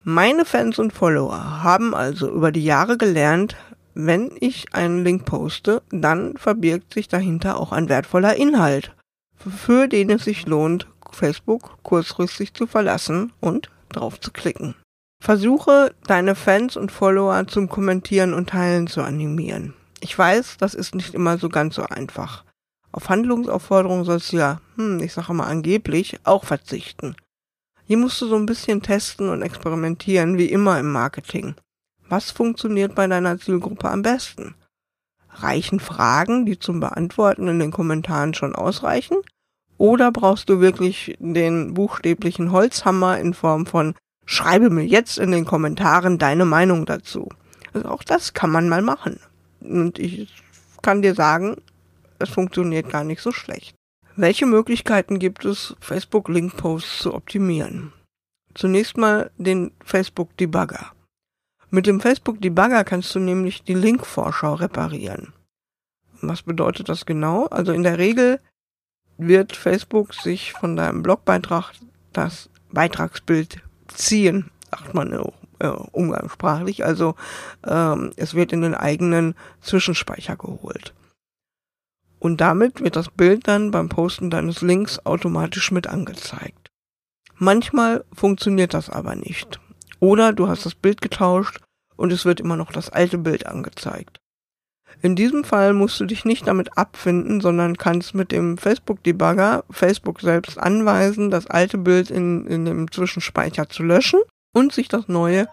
Meine 0.05 0.45
Fans 0.45 0.79
und 0.79 0.93
Follower 0.93 1.63
haben 1.63 1.95
also 1.95 2.31
über 2.31 2.53
die 2.53 2.65
Jahre 2.65 2.97
gelernt, 2.97 3.57
wenn 3.95 4.31
ich 4.41 4.75
einen 4.75 5.05
Link 5.05 5.27
poste, 5.27 5.83
dann 5.91 6.37
verbirgt 6.37 6.95
sich 6.95 7.09
dahinter 7.09 7.59
auch 7.59 7.73
ein 7.73 7.89
wertvoller 7.89 8.37
Inhalt, 8.37 8.95
für 9.37 9.87
den 9.89 10.11
es 10.11 10.25
sich 10.25 10.47
lohnt, 10.47 10.87
Facebook 11.11 11.79
kurzfristig 11.83 12.55
zu 12.55 12.67
verlassen 12.67 13.33
und 13.41 13.71
drauf 13.91 14.19
zu 14.19 14.31
klicken. 14.31 14.75
Versuche 15.23 15.95
deine 16.07 16.35
Fans 16.35 16.77
und 16.77 16.91
Follower 16.91 17.47
zum 17.47 17.69
Kommentieren 17.69 18.35
und 18.35 18.49
Teilen 18.49 18.87
zu 18.87 19.03
animieren. 19.03 19.75
Ich 20.03 20.19
weiß, 20.19 20.57
das 20.59 20.75
ist 20.75 20.97
nicht 20.97 21.15
immer 21.15 21.39
so 21.39 21.49
ganz 21.49 21.77
so 21.77 21.85
einfach. 21.85 22.43
Auf 22.91 23.09
Handlungsaufforderungen 23.09 24.05
sollst 24.05 24.33
du 24.33 24.37
ja, 24.39 24.61
hm, 24.75 24.99
ich 24.99 25.13
sage 25.13 25.33
mal 25.33 25.47
angeblich, 25.47 26.19
auch 26.25 26.45
verzichten. 26.45 27.15
Hier 27.85 27.99
musst 27.99 28.21
du 28.21 28.27
so 28.27 28.35
ein 28.35 28.47
bisschen 28.47 28.83
testen 28.83 29.29
und 29.29 29.43
experimentieren, 29.43 30.39
wie 30.39 30.47
immer 30.47 30.81
im 30.81 30.91
Marketing. 30.91 31.55
Was 32.09 32.33
funktioniert 32.33 32.97
bei 32.97 33.07
deiner 33.07 33.39
Zielgruppe 33.39 33.89
am 33.89 34.03
besten? 34.03 34.57
Reichen 35.31 35.79
Fragen, 35.79 36.47
die 36.47 36.59
zum 36.59 36.81
Beantworten 36.81 37.47
in 37.47 37.61
den 37.61 37.71
Kommentaren 37.71 38.35
schon 38.35 38.57
ausreichen? 38.57 39.19
Oder 39.79 40.11
brauchst 40.11 40.49
du 40.49 40.59
wirklich 40.59 41.17
den 41.21 41.75
buchstäblichen 41.75 42.51
Holzhammer 42.51 43.21
in 43.21 43.35
Form 43.35 43.67
von 43.67 43.95
Schreibe 44.27 44.69
mir 44.69 44.85
jetzt 44.85 45.19
in 45.19 45.31
den 45.31 45.45
Kommentaren 45.45 46.19
deine 46.19 46.45
Meinung 46.45 46.87
dazu? 46.87 47.29
Also 47.73 47.89
auch 47.89 48.03
das 48.03 48.35
kann 48.35 48.51
man 48.51 48.69
mal 48.69 48.83
machen. 48.83 49.21
Und 49.65 49.99
ich 49.99 50.43
kann 50.83 51.03
dir 51.03 51.15
sagen, 51.15 51.57
es 52.19 52.29
funktioniert 52.29 52.91
gar 52.91 53.05
nicht 53.05 53.23
so 53.23 53.33
schlecht. 53.33 53.75
Welche 54.17 54.47
Möglichkeiten 54.47 55.19
gibt 55.19 55.45
es, 55.45 55.75
Facebook-Link-Posts 55.81 56.99
zu 56.99 57.15
optimieren? 57.15 57.93
Zunächst 58.55 58.97
mal 58.99 59.31
den 59.39 59.73
Facebook-Debugger. 59.85 60.93
Mit 61.71 61.87
dem 61.87 62.01
Facebook-Debugger 62.01 62.85
kannst 62.85 63.15
du 63.15 63.19
nämlich 63.19 63.63
die 63.63 63.75
Link-Vorschau 63.75 64.55
reparieren. 64.55 65.33
Was 66.21 66.43
bedeutet 66.43 66.89
das 66.89 67.07
genau? 67.07 67.47
Also 67.47 67.73
in 67.73 67.83
der 67.83 67.99
Regel 67.99 68.39
wird 69.17 69.57
Facebook 69.57 70.15
sich 70.15 70.53
von 70.53 70.77
deinem 70.77 71.03
Blogbeitrag 71.03 71.73
das 72.13 72.51
Beitragsbild 72.73 73.63
ziehen, 73.89 74.51
sagt 74.71 74.95
man 74.95 75.13
äh, 75.63 75.69
umgangssprachlich. 75.69 76.85
Also 76.85 77.15
ähm, 77.67 78.13
es 78.17 78.35
wird 78.35 78.53
in 78.53 78.63
den 78.63 78.75
eigenen 78.75 79.35
Zwischenspeicher 79.61 80.37
geholt. 80.37 80.93
Und 82.19 82.41
damit 82.41 82.83
wird 82.83 82.97
das 82.97 83.09
Bild 83.09 83.49
dann 83.49 83.71
beim 83.71 83.89
Posten 83.89 84.31
deines 84.31 84.61
Links 84.61 85.05
automatisch 85.07 85.73
mit 85.73 85.87
angezeigt. 85.87 86.71
Manchmal 87.37 88.05
funktioniert 88.13 88.75
das 88.75 88.91
aber 88.91 89.17
nicht. 89.17 89.59
Oder 89.99 90.33
du 90.33 90.49
hast 90.49 90.67
das 90.67 90.75
Bild 90.75 91.01
getauscht 91.01 91.61
und 91.97 92.13
es 92.13 92.25
wird 92.25 92.41
immer 92.41 92.57
noch 92.57 92.73
das 92.73 92.91
alte 92.91 93.19
Bild 93.19 93.47
angezeigt. 93.47 94.21
In 95.01 95.17
diesem 95.17 95.43
Fall 95.43 95.73
musst 95.73 95.99
du 95.99 96.05
dich 96.05 96.25
nicht 96.25 96.47
damit 96.47 96.77
abfinden, 96.77 97.41
sondern 97.41 97.77
kannst 97.77 98.15
mit 98.15 98.31
dem 98.31 98.59
Facebook-Debugger 98.59 99.65
Facebook 99.71 100.21
selbst 100.21 100.59
anweisen, 100.59 101.31
das 101.31 101.47
alte 101.47 101.79
Bild 101.79 102.11
in, 102.11 102.47
in 102.47 102.65
dem 102.65 102.91
Zwischenspeicher 102.91 103.69
zu 103.69 103.83
löschen 103.83 104.21
und 104.53 104.73
sich 104.73 104.89
das 104.89 105.09
neue 105.09 105.49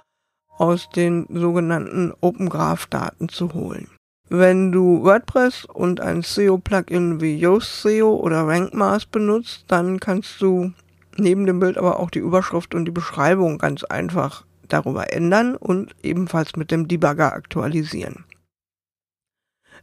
aus 0.58 0.90
den 0.90 1.26
sogenannten 1.30 2.14
Open 2.22 2.50
Graph 2.50 2.88
Daten 2.88 3.30
zu 3.30 3.54
holen. 3.54 3.88
Wenn 4.32 4.72
du 4.72 5.04
WordPress 5.04 5.66
und 5.66 6.02
ein 6.02 6.22
SEO-Plugin 6.22 7.20
wie 7.20 7.40
Yoast 7.40 7.82
SEO 7.82 8.16
oder 8.16 8.46
RankMask 8.46 9.10
benutzt, 9.10 9.66
dann 9.68 10.00
kannst 10.00 10.40
du 10.42 10.72
neben 11.18 11.46
dem 11.48 11.60
Bild 11.60 11.78
aber 11.78 12.00
auch 12.00 12.12
die 12.12 12.20
Überschrift 12.20 12.76
und 12.76 12.86
die 12.86 12.92
Beschreibung 12.92 13.58
ganz 13.58 13.84
einfach 13.84 14.46
darüber 14.68 15.12
ändern 15.12 15.56
und 15.56 15.96
ebenfalls 16.04 16.56
mit 16.56 16.70
dem 16.70 16.88
Debugger 16.88 17.34
aktualisieren. 17.34 18.26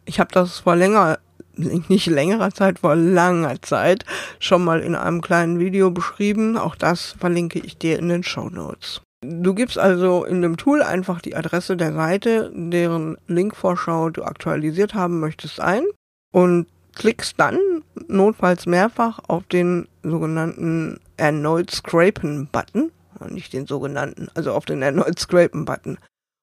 Ich 0.05 0.21
habe 0.21 0.31
das 0.33 0.61
vor 0.61 0.77
länger, 0.77 1.19
nicht 1.57 2.07
längerer 2.07 2.53
Zeit, 2.53 2.79
vor 2.79 2.95
langer 2.95 3.61
Zeit 3.63 4.05
schon 4.39 4.65
mal 4.65 4.81
in 4.81 4.95
einem 4.95 5.23
kleinen 5.23 5.59
Video 5.59 5.91
beschrieben. 5.91 6.57
Auch 6.57 6.77
das 6.77 7.17
verlinke 7.19 7.59
ich 7.59 7.79
dir 7.79 7.99
in 7.99 8.09
den 8.09 8.23
Show 8.23 8.49
Notes. 8.49 9.03
Du 9.29 9.55
gibst 9.55 9.79
also 9.79 10.25
in 10.25 10.41
dem 10.41 10.57
Tool 10.57 10.83
einfach 10.83 11.21
die 11.21 11.35
Adresse 11.35 11.77
der 11.77 11.93
Seite, 11.93 12.53
deren 12.55 13.17
Linkvorschau 13.27 14.11
du 14.11 14.23
aktualisiert 14.23 14.95
haben 14.95 15.19
möchtest, 15.19 15.61
ein 15.61 15.85
und 16.33 16.67
klickst 16.95 17.35
dann 17.39 17.59
notfalls 18.07 18.67
mehrfach 18.67 19.21
auf 19.27 19.45
den 19.45 19.89
sogenannten 20.03 21.01
Erneut 21.17 21.71
Scrapen 21.71 22.49
Button, 22.53 22.93
nicht 23.29 23.53
den 23.53 23.67
sogenannten, 23.67 24.29
also 24.35 24.53
auf 24.53 24.65
den 24.65 24.83
Erneut 24.83 25.19
Scrapen 25.19 25.65
Button. 25.65 25.99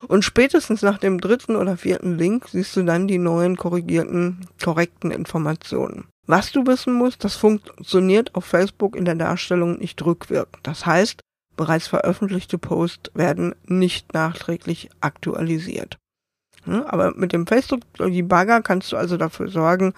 Und 0.07 0.25
spätestens 0.25 0.81
nach 0.81 0.97
dem 0.97 1.21
dritten 1.21 1.55
oder 1.55 1.77
vierten 1.77 2.17
Link 2.17 2.49
siehst 2.49 2.75
du 2.75 2.83
dann 2.83 3.07
die 3.07 3.17
neuen 3.17 3.55
korrigierten, 3.55 4.47
korrekten 4.61 5.11
Informationen. 5.11 6.05
Was 6.27 6.51
du 6.51 6.65
wissen 6.65 6.93
musst, 6.93 7.23
das 7.23 7.35
funktioniert 7.35 8.35
auf 8.35 8.45
Facebook 8.45 8.95
in 8.95 9.05
der 9.05 9.15
Darstellung 9.15 9.79
nicht 9.79 10.03
rückwirkend. 10.03 10.59
Das 10.63 10.85
heißt, 10.85 11.21
bereits 11.55 11.87
veröffentlichte 11.87 12.57
Posts 12.57 13.11
werden 13.13 13.55
nicht 13.65 14.13
nachträglich 14.13 14.89
aktualisiert. 15.01 15.97
Aber 16.65 17.13
mit 17.15 17.33
dem 17.33 17.45
Facebook-Debugger 17.45 18.61
kannst 18.61 18.91
du 18.91 18.97
also 18.97 19.17
dafür 19.17 19.49
sorgen, 19.49 19.93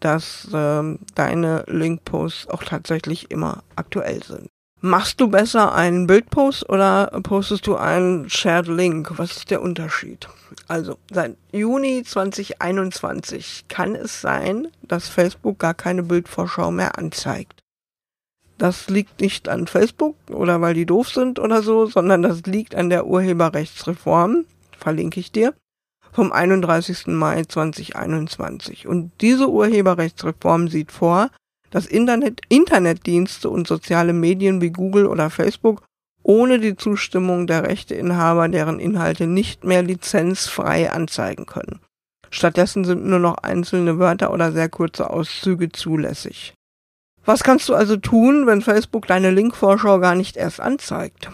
dass 0.00 0.48
äh, 0.52 0.98
deine 1.14 1.64
Link-Posts 1.66 2.48
auch 2.48 2.64
tatsächlich 2.64 3.30
immer 3.30 3.62
aktuell 3.76 4.22
sind. 4.22 4.48
Machst 4.82 5.20
du 5.20 5.28
besser 5.28 5.74
einen 5.74 6.06
Bildpost 6.06 6.66
oder 6.70 7.08
postest 7.22 7.66
du 7.66 7.76
einen 7.76 8.30
Shared 8.30 8.66
Link? 8.66 9.12
Was 9.18 9.36
ist 9.36 9.50
der 9.50 9.60
Unterschied? 9.60 10.26
Also, 10.68 10.96
seit 11.10 11.36
Juni 11.52 12.02
2021 12.02 13.66
kann 13.68 13.94
es 13.94 14.22
sein, 14.22 14.68
dass 14.80 15.06
Facebook 15.06 15.58
gar 15.58 15.74
keine 15.74 16.02
Bildvorschau 16.02 16.70
mehr 16.70 16.96
anzeigt. 16.96 17.60
Das 18.60 18.90
liegt 18.90 19.22
nicht 19.22 19.48
an 19.48 19.66
Facebook 19.66 20.16
oder 20.30 20.60
weil 20.60 20.74
die 20.74 20.84
doof 20.84 21.08
sind 21.08 21.38
oder 21.38 21.62
so, 21.62 21.86
sondern 21.86 22.20
das 22.20 22.42
liegt 22.42 22.74
an 22.74 22.90
der 22.90 23.06
Urheberrechtsreform, 23.06 24.44
verlinke 24.76 25.18
ich 25.18 25.32
dir, 25.32 25.54
vom 26.12 26.30
31. 26.30 27.06
Mai 27.06 27.42
2021. 27.44 28.86
Und 28.86 29.12
diese 29.22 29.48
Urheberrechtsreform 29.48 30.68
sieht 30.68 30.92
vor, 30.92 31.30
dass 31.70 31.86
Internet, 31.86 32.42
Internetdienste 32.50 33.48
und 33.48 33.66
soziale 33.66 34.12
Medien 34.12 34.60
wie 34.60 34.70
Google 34.70 35.06
oder 35.06 35.30
Facebook 35.30 35.82
ohne 36.22 36.58
die 36.58 36.76
Zustimmung 36.76 37.46
der 37.46 37.66
Rechteinhaber 37.66 38.50
deren 38.50 38.78
Inhalte 38.78 39.26
nicht 39.26 39.64
mehr 39.64 39.82
lizenzfrei 39.82 40.92
anzeigen 40.92 41.46
können. 41.46 41.80
Stattdessen 42.28 42.84
sind 42.84 43.06
nur 43.06 43.20
noch 43.20 43.38
einzelne 43.38 43.98
Wörter 43.98 44.34
oder 44.34 44.52
sehr 44.52 44.68
kurze 44.68 45.08
Auszüge 45.08 45.72
zulässig. 45.72 46.52
Was 47.30 47.44
kannst 47.44 47.68
du 47.68 47.76
also 47.76 47.96
tun, 47.96 48.48
wenn 48.48 48.60
Facebook 48.60 49.06
deine 49.06 49.30
Linkvorschau 49.30 50.00
gar 50.00 50.16
nicht 50.16 50.36
erst 50.36 50.60
anzeigt? 50.60 51.30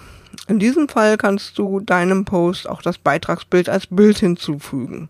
In 0.46 0.58
diesem 0.58 0.90
Fall 0.90 1.16
kannst 1.16 1.56
du 1.56 1.80
deinem 1.80 2.26
Post 2.26 2.68
auch 2.68 2.82
das 2.82 2.98
Beitragsbild 2.98 3.70
als 3.70 3.86
Bild 3.86 4.18
hinzufügen. 4.18 5.08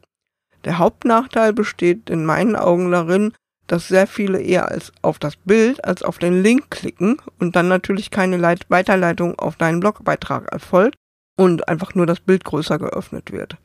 Der 0.65 0.79
Hauptnachteil 0.79 1.53
besteht 1.53 2.09
in 2.09 2.25
meinen 2.25 2.55
Augen 2.55 2.93
darin, 2.93 3.33
dass 3.67 3.89
sehr 3.89 4.07
viele 4.07 4.41
eher 4.41 4.69
als 4.69 4.93
auf 5.03 5.19
das 5.19 5.35
Bild 5.35 5.85
als 5.85 6.05
auf 6.05 6.19
den 6.19 6.41
Link 6.41 6.71
klicken 6.71 7.17
und 7.41 7.57
dann 7.57 7.67
natürlich 7.67 8.13
keine 8.13 8.37
Leit 8.37 8.71
Weiterleitung 8.71 9.37
auf 9.41 9.57
deinen 9.57 9.81
Blogbeitrag 9.81 10.53
erfolgt 10.53 10.95
und 11.37 11.69
einfach 11.69 11.97
nur 11.97 12.07
das 12.07 12.21
Bild 12.21 12.45
größer 12.45 12.79
geöffnet 12.79 13.33
wird. 13.33 13.57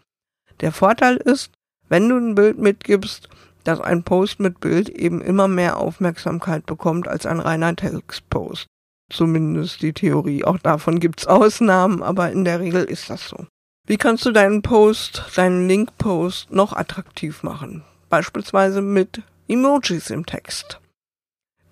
Der 0.62 0.72
Vorteil 0.72 1.18
ist, 1.18 1.52
wenn 1.88 2.10
du 2.10 2.18
ein 2.18 2.34
Bild 2.34 2.58
mitgibst, 2.58 3.30
dass 3.64 3.80
ein 3.80 4.04
Post 4.04 4.40
mit 4.40 4.60
Bild 4.60 4.90
eben 4.90 5.22
immer 5.22 5.48
mehr 5.48 5.78
Aufmerksamkeit 5.78 6.66
bekommt 6.66 7.08
als 7.08 7.26
ein 7.26 7.40
reiner 7.40 7.76
Textpost. 7.76 8.68
Zumindest 9.12 9.82
die 9.82 9.94
Theorie. 9.94 10.46
Auch 10.46 10.58
davon 10.58 11.00
gibt's 11.00 11.28
Ausnahmen, 11.28 12.02
aber 12.02 12.32
in 12.32 12.46
der 12.46 12.60
Regel 12.60 12.84
ist 12.84 13.10
das 13.10 13.28
so. 13.28 13.46
Wie 13.86 13.98
kannst 13.98 14.26
du 14.26 14.32
deinen 14.32 14.62
Post, 14.62 15.24
deinen 15.36 15.68
Link-Post 15.68 16.52
noch 16.52 16.74
attraktiv 16.74 17.44
machen? 17.44 17.84
Beispielsweise 18.10 18.82
mit 18.82 19.22
Emojis 19.48 20.10
im 20.10 20.26
Text. 20.26 20.80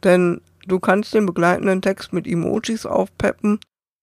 Denn 0.03 0.41
Du 0.69 0.79
kannst 0.79 1.15
den 1.15 1.25
begleitenden 1.25 1.81
Text 1.81 2.13
mit 2.13 2.27
Emojis 2.27 2.85
aufpeppen 2.85 3.59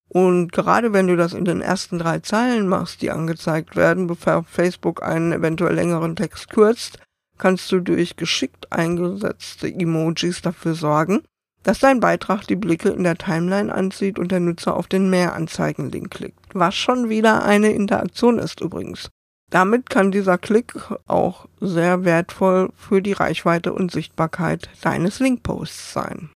und 0.09 0.51
gerade 0.51 0.91
wenn 0.91 1.07
du 1.07 1.15
das 1.15 1.33
in 1.33 1.45
den 1.45 1.61
ersten 1.61 1.97
drei 1.97 2.19
Zeilen 2.19 2.67
machst, 2.67 3.01
die 3.01 3.09
angezeigt 3.09 3.77
werden, 3.77 4.07
bevor 4.07 4.43
Facebook 4.43 5.01
einen 5.01 5.31
eventuell 5.31 5.75
längeren 5.75 6.17
Text 6.17 6.49
kürzt, 6.49 6.99
kannst 7.37 7.71
du 7.71 7.79
durch 7.79 8.15
geschickt 8.15 8.71
eingesetzte 8.71 9.67
Emojis 9.67 10.41
dafür 10.41 10.75
sorgen, 10.75 11.21
dass 11.63 11.79
dein 11.79 11.99
Beitrag 11.99 12.47
die 12.47 12.55
Blicke 12.55 12.89
in 12.89 13.03
der 13.03 13.17
Timeline 13.17 13.73
anzieht 13.73 14.19
und 14.19 14.31
der 14.31 14.39
Nutzer 14.39 14.75
auf 14.75 14.87
den 14.87 15.09
Mehranzeigen-Link 15.09 16.11
klickt. 16.11 16.39
Was 16.53 16.75
schon 16.75 17.09
wieder 17.09 17.43
eine 17.43 17.71
Interaktion 17.71 18.39
ist 18.39 18.61
übrigens. 18.61 19.09
Damit 19.49 19.89
kann 19.89 20.11
dieser 20.11 20.37
Klick 20.37 20.73
auch 21.05 21.47
sehr 21.61 22.03
wertvoll 22.03 22.69
für 22.75 23.01
die 23.01 23.13
Reichweite 23.13 23.73
und 23.73 23.91
Sichtbarkeit 23.91 24.69
deines 24.81 25.19
Linkposts 25.19 25.93
sein. 25.93 26.29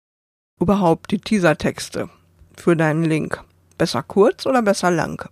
Überhaupt 0.60 1.12
die 1.12 1.20
Teasertexte 1.20 2.10
für 2.56 2.76
deinen 2.76 3.04
Link. 3.04 3.44
Besser 3.78 4.04
kurz 4.04 4.46
oder 4.46 4.62
besser 4.62 4.92
lang? 4.92 5.28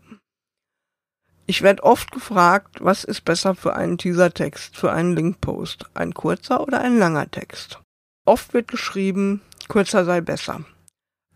Ich 1.48 1.62
werde 1.62 1.84
oft 1.84 2.12
gefragt, 2.12 2.78
was 2.82 3.04
ist 3.04 3.26
besser 3.26 3.56
für 3.56 3.76
einen 3.76 3.98
Teasertext, 3.98 4.78
für 4.78 4.92
einen 4.92 5.16
Linkpost? 5.16 5.86
Ein 5.94 6.14
kurzer 6.14 6.62
oder 6.62 6.82
ein 6.82 7.00
langer 7.00 7.32
Text? 7.32 7.80
Oft 8.26 8.54
wird 8.54 8.68
geschrieben, 8.68 9.42
kürzer 9.68 10.06
sei 10.06 10.22
besser. 10.22 10.62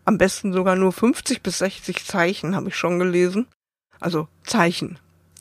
Am 0.04 0.18
besten 0.18 0.52
sogar 0.52 0.76
nur 0.76 0.92
50 0.92 1.42
bis 1.42 1.58
60 1.58 2.04
Zeichen, 2.04 2.54
habe 2.54 2.68
ich 2.68 2.76
schon 2.76 2.98
gelesen. 2.98 3.46
Also 4.00 4.28
Zeichen, 4.44 4.98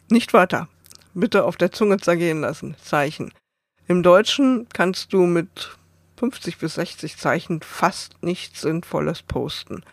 nicht 0.10 0.34
Wörter 0.34 0.68
bitte 1.13 1.44
auf 1.44 1.58
der 1.58 1.72
Zunge 1.72 1.98
zergehen 1.98 2.42
lassen. 2.42 2.75
Zeichen. 2.82 3.34
Im 3.88 4.04
Deutschen 4.04 4.68
kannst 4.74 5.13
du 5.13 5.25
mit 5.25 5.78
50 6.18 6.58
bis 6.58 6.75
60 6.75 7.18
Zeichen 7.18 7.62
fast 7.62 8.22
nichts 8.22 8.62
Sinnvolles 8.62 9.24
posten. 9.24 9.84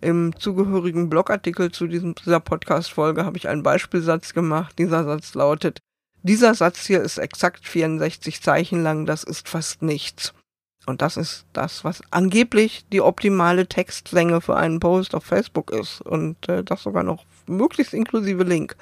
Im 0.00 0.38
zugehörigen 0.38 1.08
Blogartikel 1.08 1.72
zu 1.72 1.86
diesem, 1.86 2.14
dieser 2.14 2.40
Podcast-Folge 2.40 3.24
habe 3.24 3.38
ich 3.38 3.48
einen 3.48 3.62
Beispielsatz 3.62 4.34
gemacht. 4.34 4.78
Dieser 4.78 5.04
Satz 5.04 5.34
lautet, 5.34 5.78
dieser 6.22 6.54
Satz 6.54 6.86
hier 6.86 7.02
ist 7.02 7.18
exakt 7.18 7.66
64 7.66 8.42
Zeichen 8.42 8.82
lang, 8.82 9.06
das 9.06 9.24
ist 9.24 9.48
fast 9.48 9.82
nichts. 9.82 10.34
Und 10.86 11.02
das 11.02 11.16
ist 11.16 11.46
das, 11.52 11.84
was 11.84 12.02
angeblich 12.10 12.84
die 12.92 13.00
optimale 13.00 13.66
Textlänge 13.66 14.40
für 14.40 14.56
einen 14.56 14.80
Post 14.80 15.14
auf 15.14 15.24
Facebook 15.24 15.72
ist. 15.72 16.00
Und 16.00 16.48
äh, 16.48 16.62
das 16.62 16.82
sogar 16.82 17.02
noch 17.02 17.24
möglichst 17.46 17.92
inklusive 17.92 18.44
Link. 18.44 18.76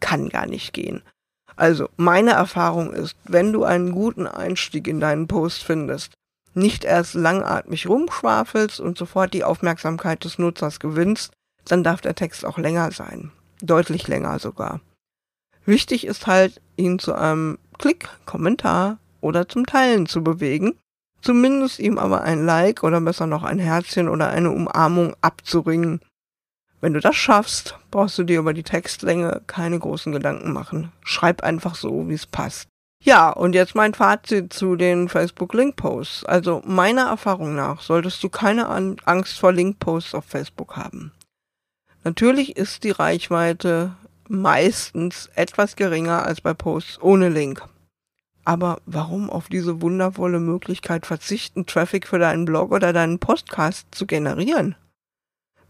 Kann 0.00 0.28
gar 0.28 0.46
nicht 0.46 0.74
gehen. 0.74 1.02
Also, 1.56 1.88
meine 1.96 2.32
Erfahrung 2.32 2.92
ist, 2.92 3.16
wenn 3.24 3.52
du 3.52 3.64
einen 3.64 3.92
guten 3.92 4.26
Einstieg 4.26 4.86
in 4.86 5.00
deinen 5.00 5.26
Post 5.26 5.64
findest, 5.64 6.12
nicht 6.56 6.84
erst 6.84 7.14
langatmig 7.14 7.88
rumschwafelst 7.88 8.80
und 8.80 8.98
sofort 8.98 9.34
die 9.34 9.44
Aufmerksamkeit 9.44 10.24
des 10.24 10.38
Nutzers 10.38 10.80
gewinnst, 10.80 11.32
dann 11.64 11.84
darf 11.84 12.00
der 12.00 12.14
Text 12.14 12.44
auch 12.44 12.58
länger 12.58 12.90
sein. 12.92 13.32
Deutlich 13.62 14.08
länger 14.08 14.38
sogar. 14.38 14.80
Wichtig 15.64 16.06
ist 16.06 16.26
halt, 16.26 16.60
ihn 16.76 16.98
zu 16.98 17.14
einem 17.14 17.58
Klick, 17.78 18.08
Kommentar 18.24 18.98
oder 19.20 19.48
zum 19.48 19.66
Teilen 19.66 20.06
zu 20.06 20.22
bewegen, 20.22 20.76
zumindest 21.20 21.78
ihm 21.78 21.98
aber 21.98 22.22
ein 22.22 22.44
Like 22.44 22.82
oder 22.82 23.00
besser 23.00 23.26
noch 23.26 23.42
ein 23.42 23.58
Herzchen 23.58 24.08
oder 24.08 24.28
eine 24.28 24.50
Umarmung 24.50 25.16
abzuringen, 25.20 26.00
wenn 26.80 26.92
du 26.92 27.00
das 27.00 27.16
schaffst, 27.16 27.78
brauchst 27.90 28.18
du 28.18 28.22
dir 28.24 28.38
über 28.38 28.52
die 28.52 28.62
Textlänge 28.62 29.42
keine 29.46 29.78
großen 29.78 30.12
Gedanken 30.12 30.52
machen. 30.52 30.92
Schreib 31.02 31.42
einfach 31.42 31.74
so, 31.74 32.08
wie 32.08 32.14
es 32.14 32.26
passt. 32.26 32.68
Ja, 33.06 33.30
und 33.30 33.54
jetzt 33.54 33.76
mein 33.76 33.94
Fazit 33.94 34.52
zu 34.52 34.74
den 34.74 35.08
Facebook 35.08 35.54
Link 35.54 35.76
Posts. 35.76 36.24
Also 36.24 36.60
meiner 36.66 37.02
Erfahrung 37.02 37.54
nach 37.54 37.80
solltest 37.80 38.20
du 38.24 38.28
keine 38.28 38.66
Angst 38.66 39.38
vor 39.38 39.52
Link 39.52 39.78
Posts 39.78 40.16
auf 40.16 40.24
Facebook 40.24 40.76
haben. 40.76 41.12
Natürlich 42.02 42.56
ist 42.56 42.82
die 42.82 42.90
Reichweite 42.90 43.94
meistens 44.26 45.30
etwas 45.36 45.76
geringer 45.76 46.24
als 46.24 46.40
bei 46.40 46.52
Posts 46.52 47.00
ohne 47.00 47.28
Link. 47.28 47.62
Aber 48.44 48.80
warum 48.86 49.30
auf 49.30 49.46
diese 49.48 49.80
wundervolle 49.82 50.40
Möglichkeit 50.40 51.06
verzichten, 51.06 51.64
Traffic 51.64 52.08
für 52.08 52.18
deinen 52.18 52.44
Blog 52.44 52.72
oder 52.72 52.92
deinen 52.92 53.20
Podcast 53.20 53.86
zu 53.92 54.06
generieren? 54.06 54.74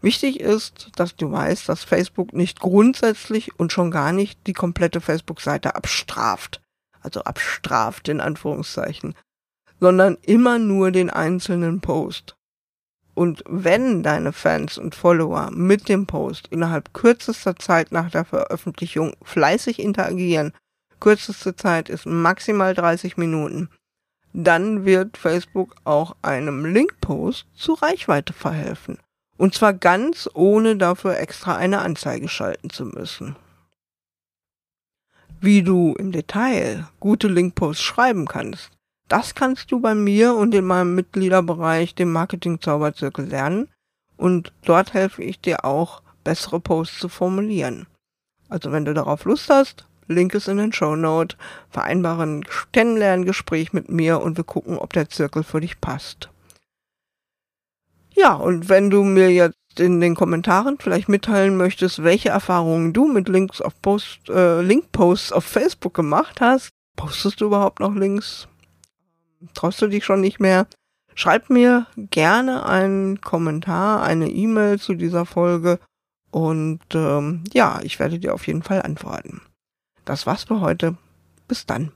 Wichtig 0.01 0.39
ist, 0.39 0.89
dass 0.95 1.15
du 1.15 1.31
weißt, 1.31 1.69
dass 1.69 1.83
Facebook 1.83 2.33
nicht 2.33 2.59
grundsätzlich 2.59 3.59
und 3.59 3.71
schon 3.71 3.91
gar 3.91 4.11
nicht 4.11 4.39
die 4.47 4.53
komplette 4.53 5.01
Facebook-Seite 5.01 5.75
abstraft. 5.75 6.61
Also 7.07 7.23
abstraft 7.23 8.09
in 8.09 8.19
Anführungszeichen. 8.19 9.15
Sondern 9.79 10.17
immer 10.23 10.59
nur 10.59 10.91
den 10.91 11.09
einzelnen 11.09 11.81
Post. 11.81 12.35
Und 13.13 13.43
wenn 13.47 14.03
deine 14.03 14.31
Fans 14.33 14.77
und 14.77 14.93
Follower 14.93 15.49
mit 15.51 15.89
dem 15.89 16.05
Post 16.05 16.47
innerhalb 16.49 16.93
kürzester 16.93 17.55
Zeit 17.55 17.91
nach 17.91 18.11
der 18.11 18.25
Veröffentlichung 18.25 19.15
fleißig 19.23 19.79
interagieren, 19.79 20.53
kürzeste 20.99 21.55
Zeit 21.55 21.89
ist 21.89 22.05
maximal 22.05 22.75
30 22.75 23.17
Minuten, 23.17 23.69
dann 24.33 24.85
wird 24.85 25.17
Facebook 25.17 25.75
auch 25.83 26.15
einem 26.21 26.65
Linkpost 26.65 27.47
zu 27.55 27.73
Reichweite 27.73 28.33
verhelfen. 28.33 28.99
Und 29.37 29.55
zwar 29.55 29.73
ganz 29.73 30.29
ohne 30.33 30.75
dafür 30.75 31.17
extra 31.17 31.55
eine 31.55 31.79
Anzeige 31.79 32.27
schalten 32.27 32.69
zu 32.69 32.85
müssen. 32.85 33.35
Wie 35.39 35.61
du 35.61 35.93
im 35.99 36.11
Detail 36.11 36.87
gute 36.99 37.27
Linkposts 37.27 37.83
schreiben 37.83 38.25
kannst, 38.25 38.71
das 39.07 39.35
kannst 39.35 39.71
du 39.71 39.79
bei 39.79 39.93
mir 39.93 40.33
und 40.33 40.53
in 40.55 40.65
meinem 40.65 40.95
Mitgliederbereich, 40.95 41.93
dem 41.95 42.11
Marketing 42.11 42.59
Zauberzirkel, 42.59 43.27
lernen. 43.27 43.69
Und 44.17 44.51
dort 44.65 44.93
helfe 44.93 45.23
ich 45.23 45.39
dir 45.39 45.63
auch, 45.63 46.01
bessere 46.23 46.59
Posts 46.59 46.99
zu 46.99 47.09
formulieren. 47.09 47.85
Also 48.49 48.71
wenn 48.71 48.85
du 48.85 48.93
darauf 48.93 49.25
Lust 49.25 49.49
hast, 49.49 49.85
Link 50.07 50.33
ist 50.33 50.47
in 50.47 50.57
den 50.57 50.73
Show 50.73 50.95
Note, 50.95 51.37
vereinbare 51.69 52.23
ein 52.23 52.45
Kennenlerngespräch 52.71 53.73
mit 53.73 53.89
mir 53.89 54.21
und 54.21 54.37
wir 54.37 54.43
gucken, 54.43 54.77
ob 54.77 54.93
der 54.93 55.09
Zirkel 55.09 55.43
für 55.43 55.61
dich 55.61 55.79
passt. 55.79 56.29
Ja, 58.15 58.33
und 58.33 58.69
wenn 58.69 58.89
du 58.89 59.03
mir 59.03 59.31
jetzt 59.31 59.57
in 59.79 59.99
den 59.99 60.15
Kommentaren 60.15 60.77
vielleicht 60.79 61.09
mitteilen 61.09 61.57
möchtest, 61.57 62.03
welche 62.03 62.29
Erfahrungen 62.29 62.93
du 62.93 63.07
mit 63.07 63.29
Links 63.29 63.61
auf 63.61 63.81
Post, 63.81 64.29
äh, 64.29 64.61
Linkposts 64.61 65.31
auf 65.31 65.45
Facebook 65.45 65.93
gemacht 65.93 66.41
hast, 66.41 66.69
postest 66.95 67.41
du 67.41 67.45
überhaupt 67.45 67.79
noch 67.79 67.95
Links? 67.95 68.47
Traust 69.53 69.81
du 69.81 69.87
dich 69.87 70.03
schon 70.03 70.21
nicht 70.21 70.39
mehr? 70.39 70.67
Schreib 71.15 71.49
mir 71.49 71.87
gerne 71.95 72.65
einen 72.65 73.21
Kommentar, 73.21 74.03
eine 74.03 74.29
E-Mail 74.29 74.79
zu 74.79 74.93
dieser 74.93 75.25
Folge 75.25 75.79
und 76.31 76.81
ähm, 76.93 77.43
ja, 77.53 77.79
ich 77.81 77.99
werde 77.99 78.19
dir 78.19 78.33
auf 78.33 78.45
jeden 78.45 78.63
Fall 78.63 78.81
antworten. 78.81 79.41
Das 80.05 80.25
war's 80.25 80.43
für 80.43 80.61
heute. 80.61 80.95
Bis 81.47 81.65
dann. 81.65 81.91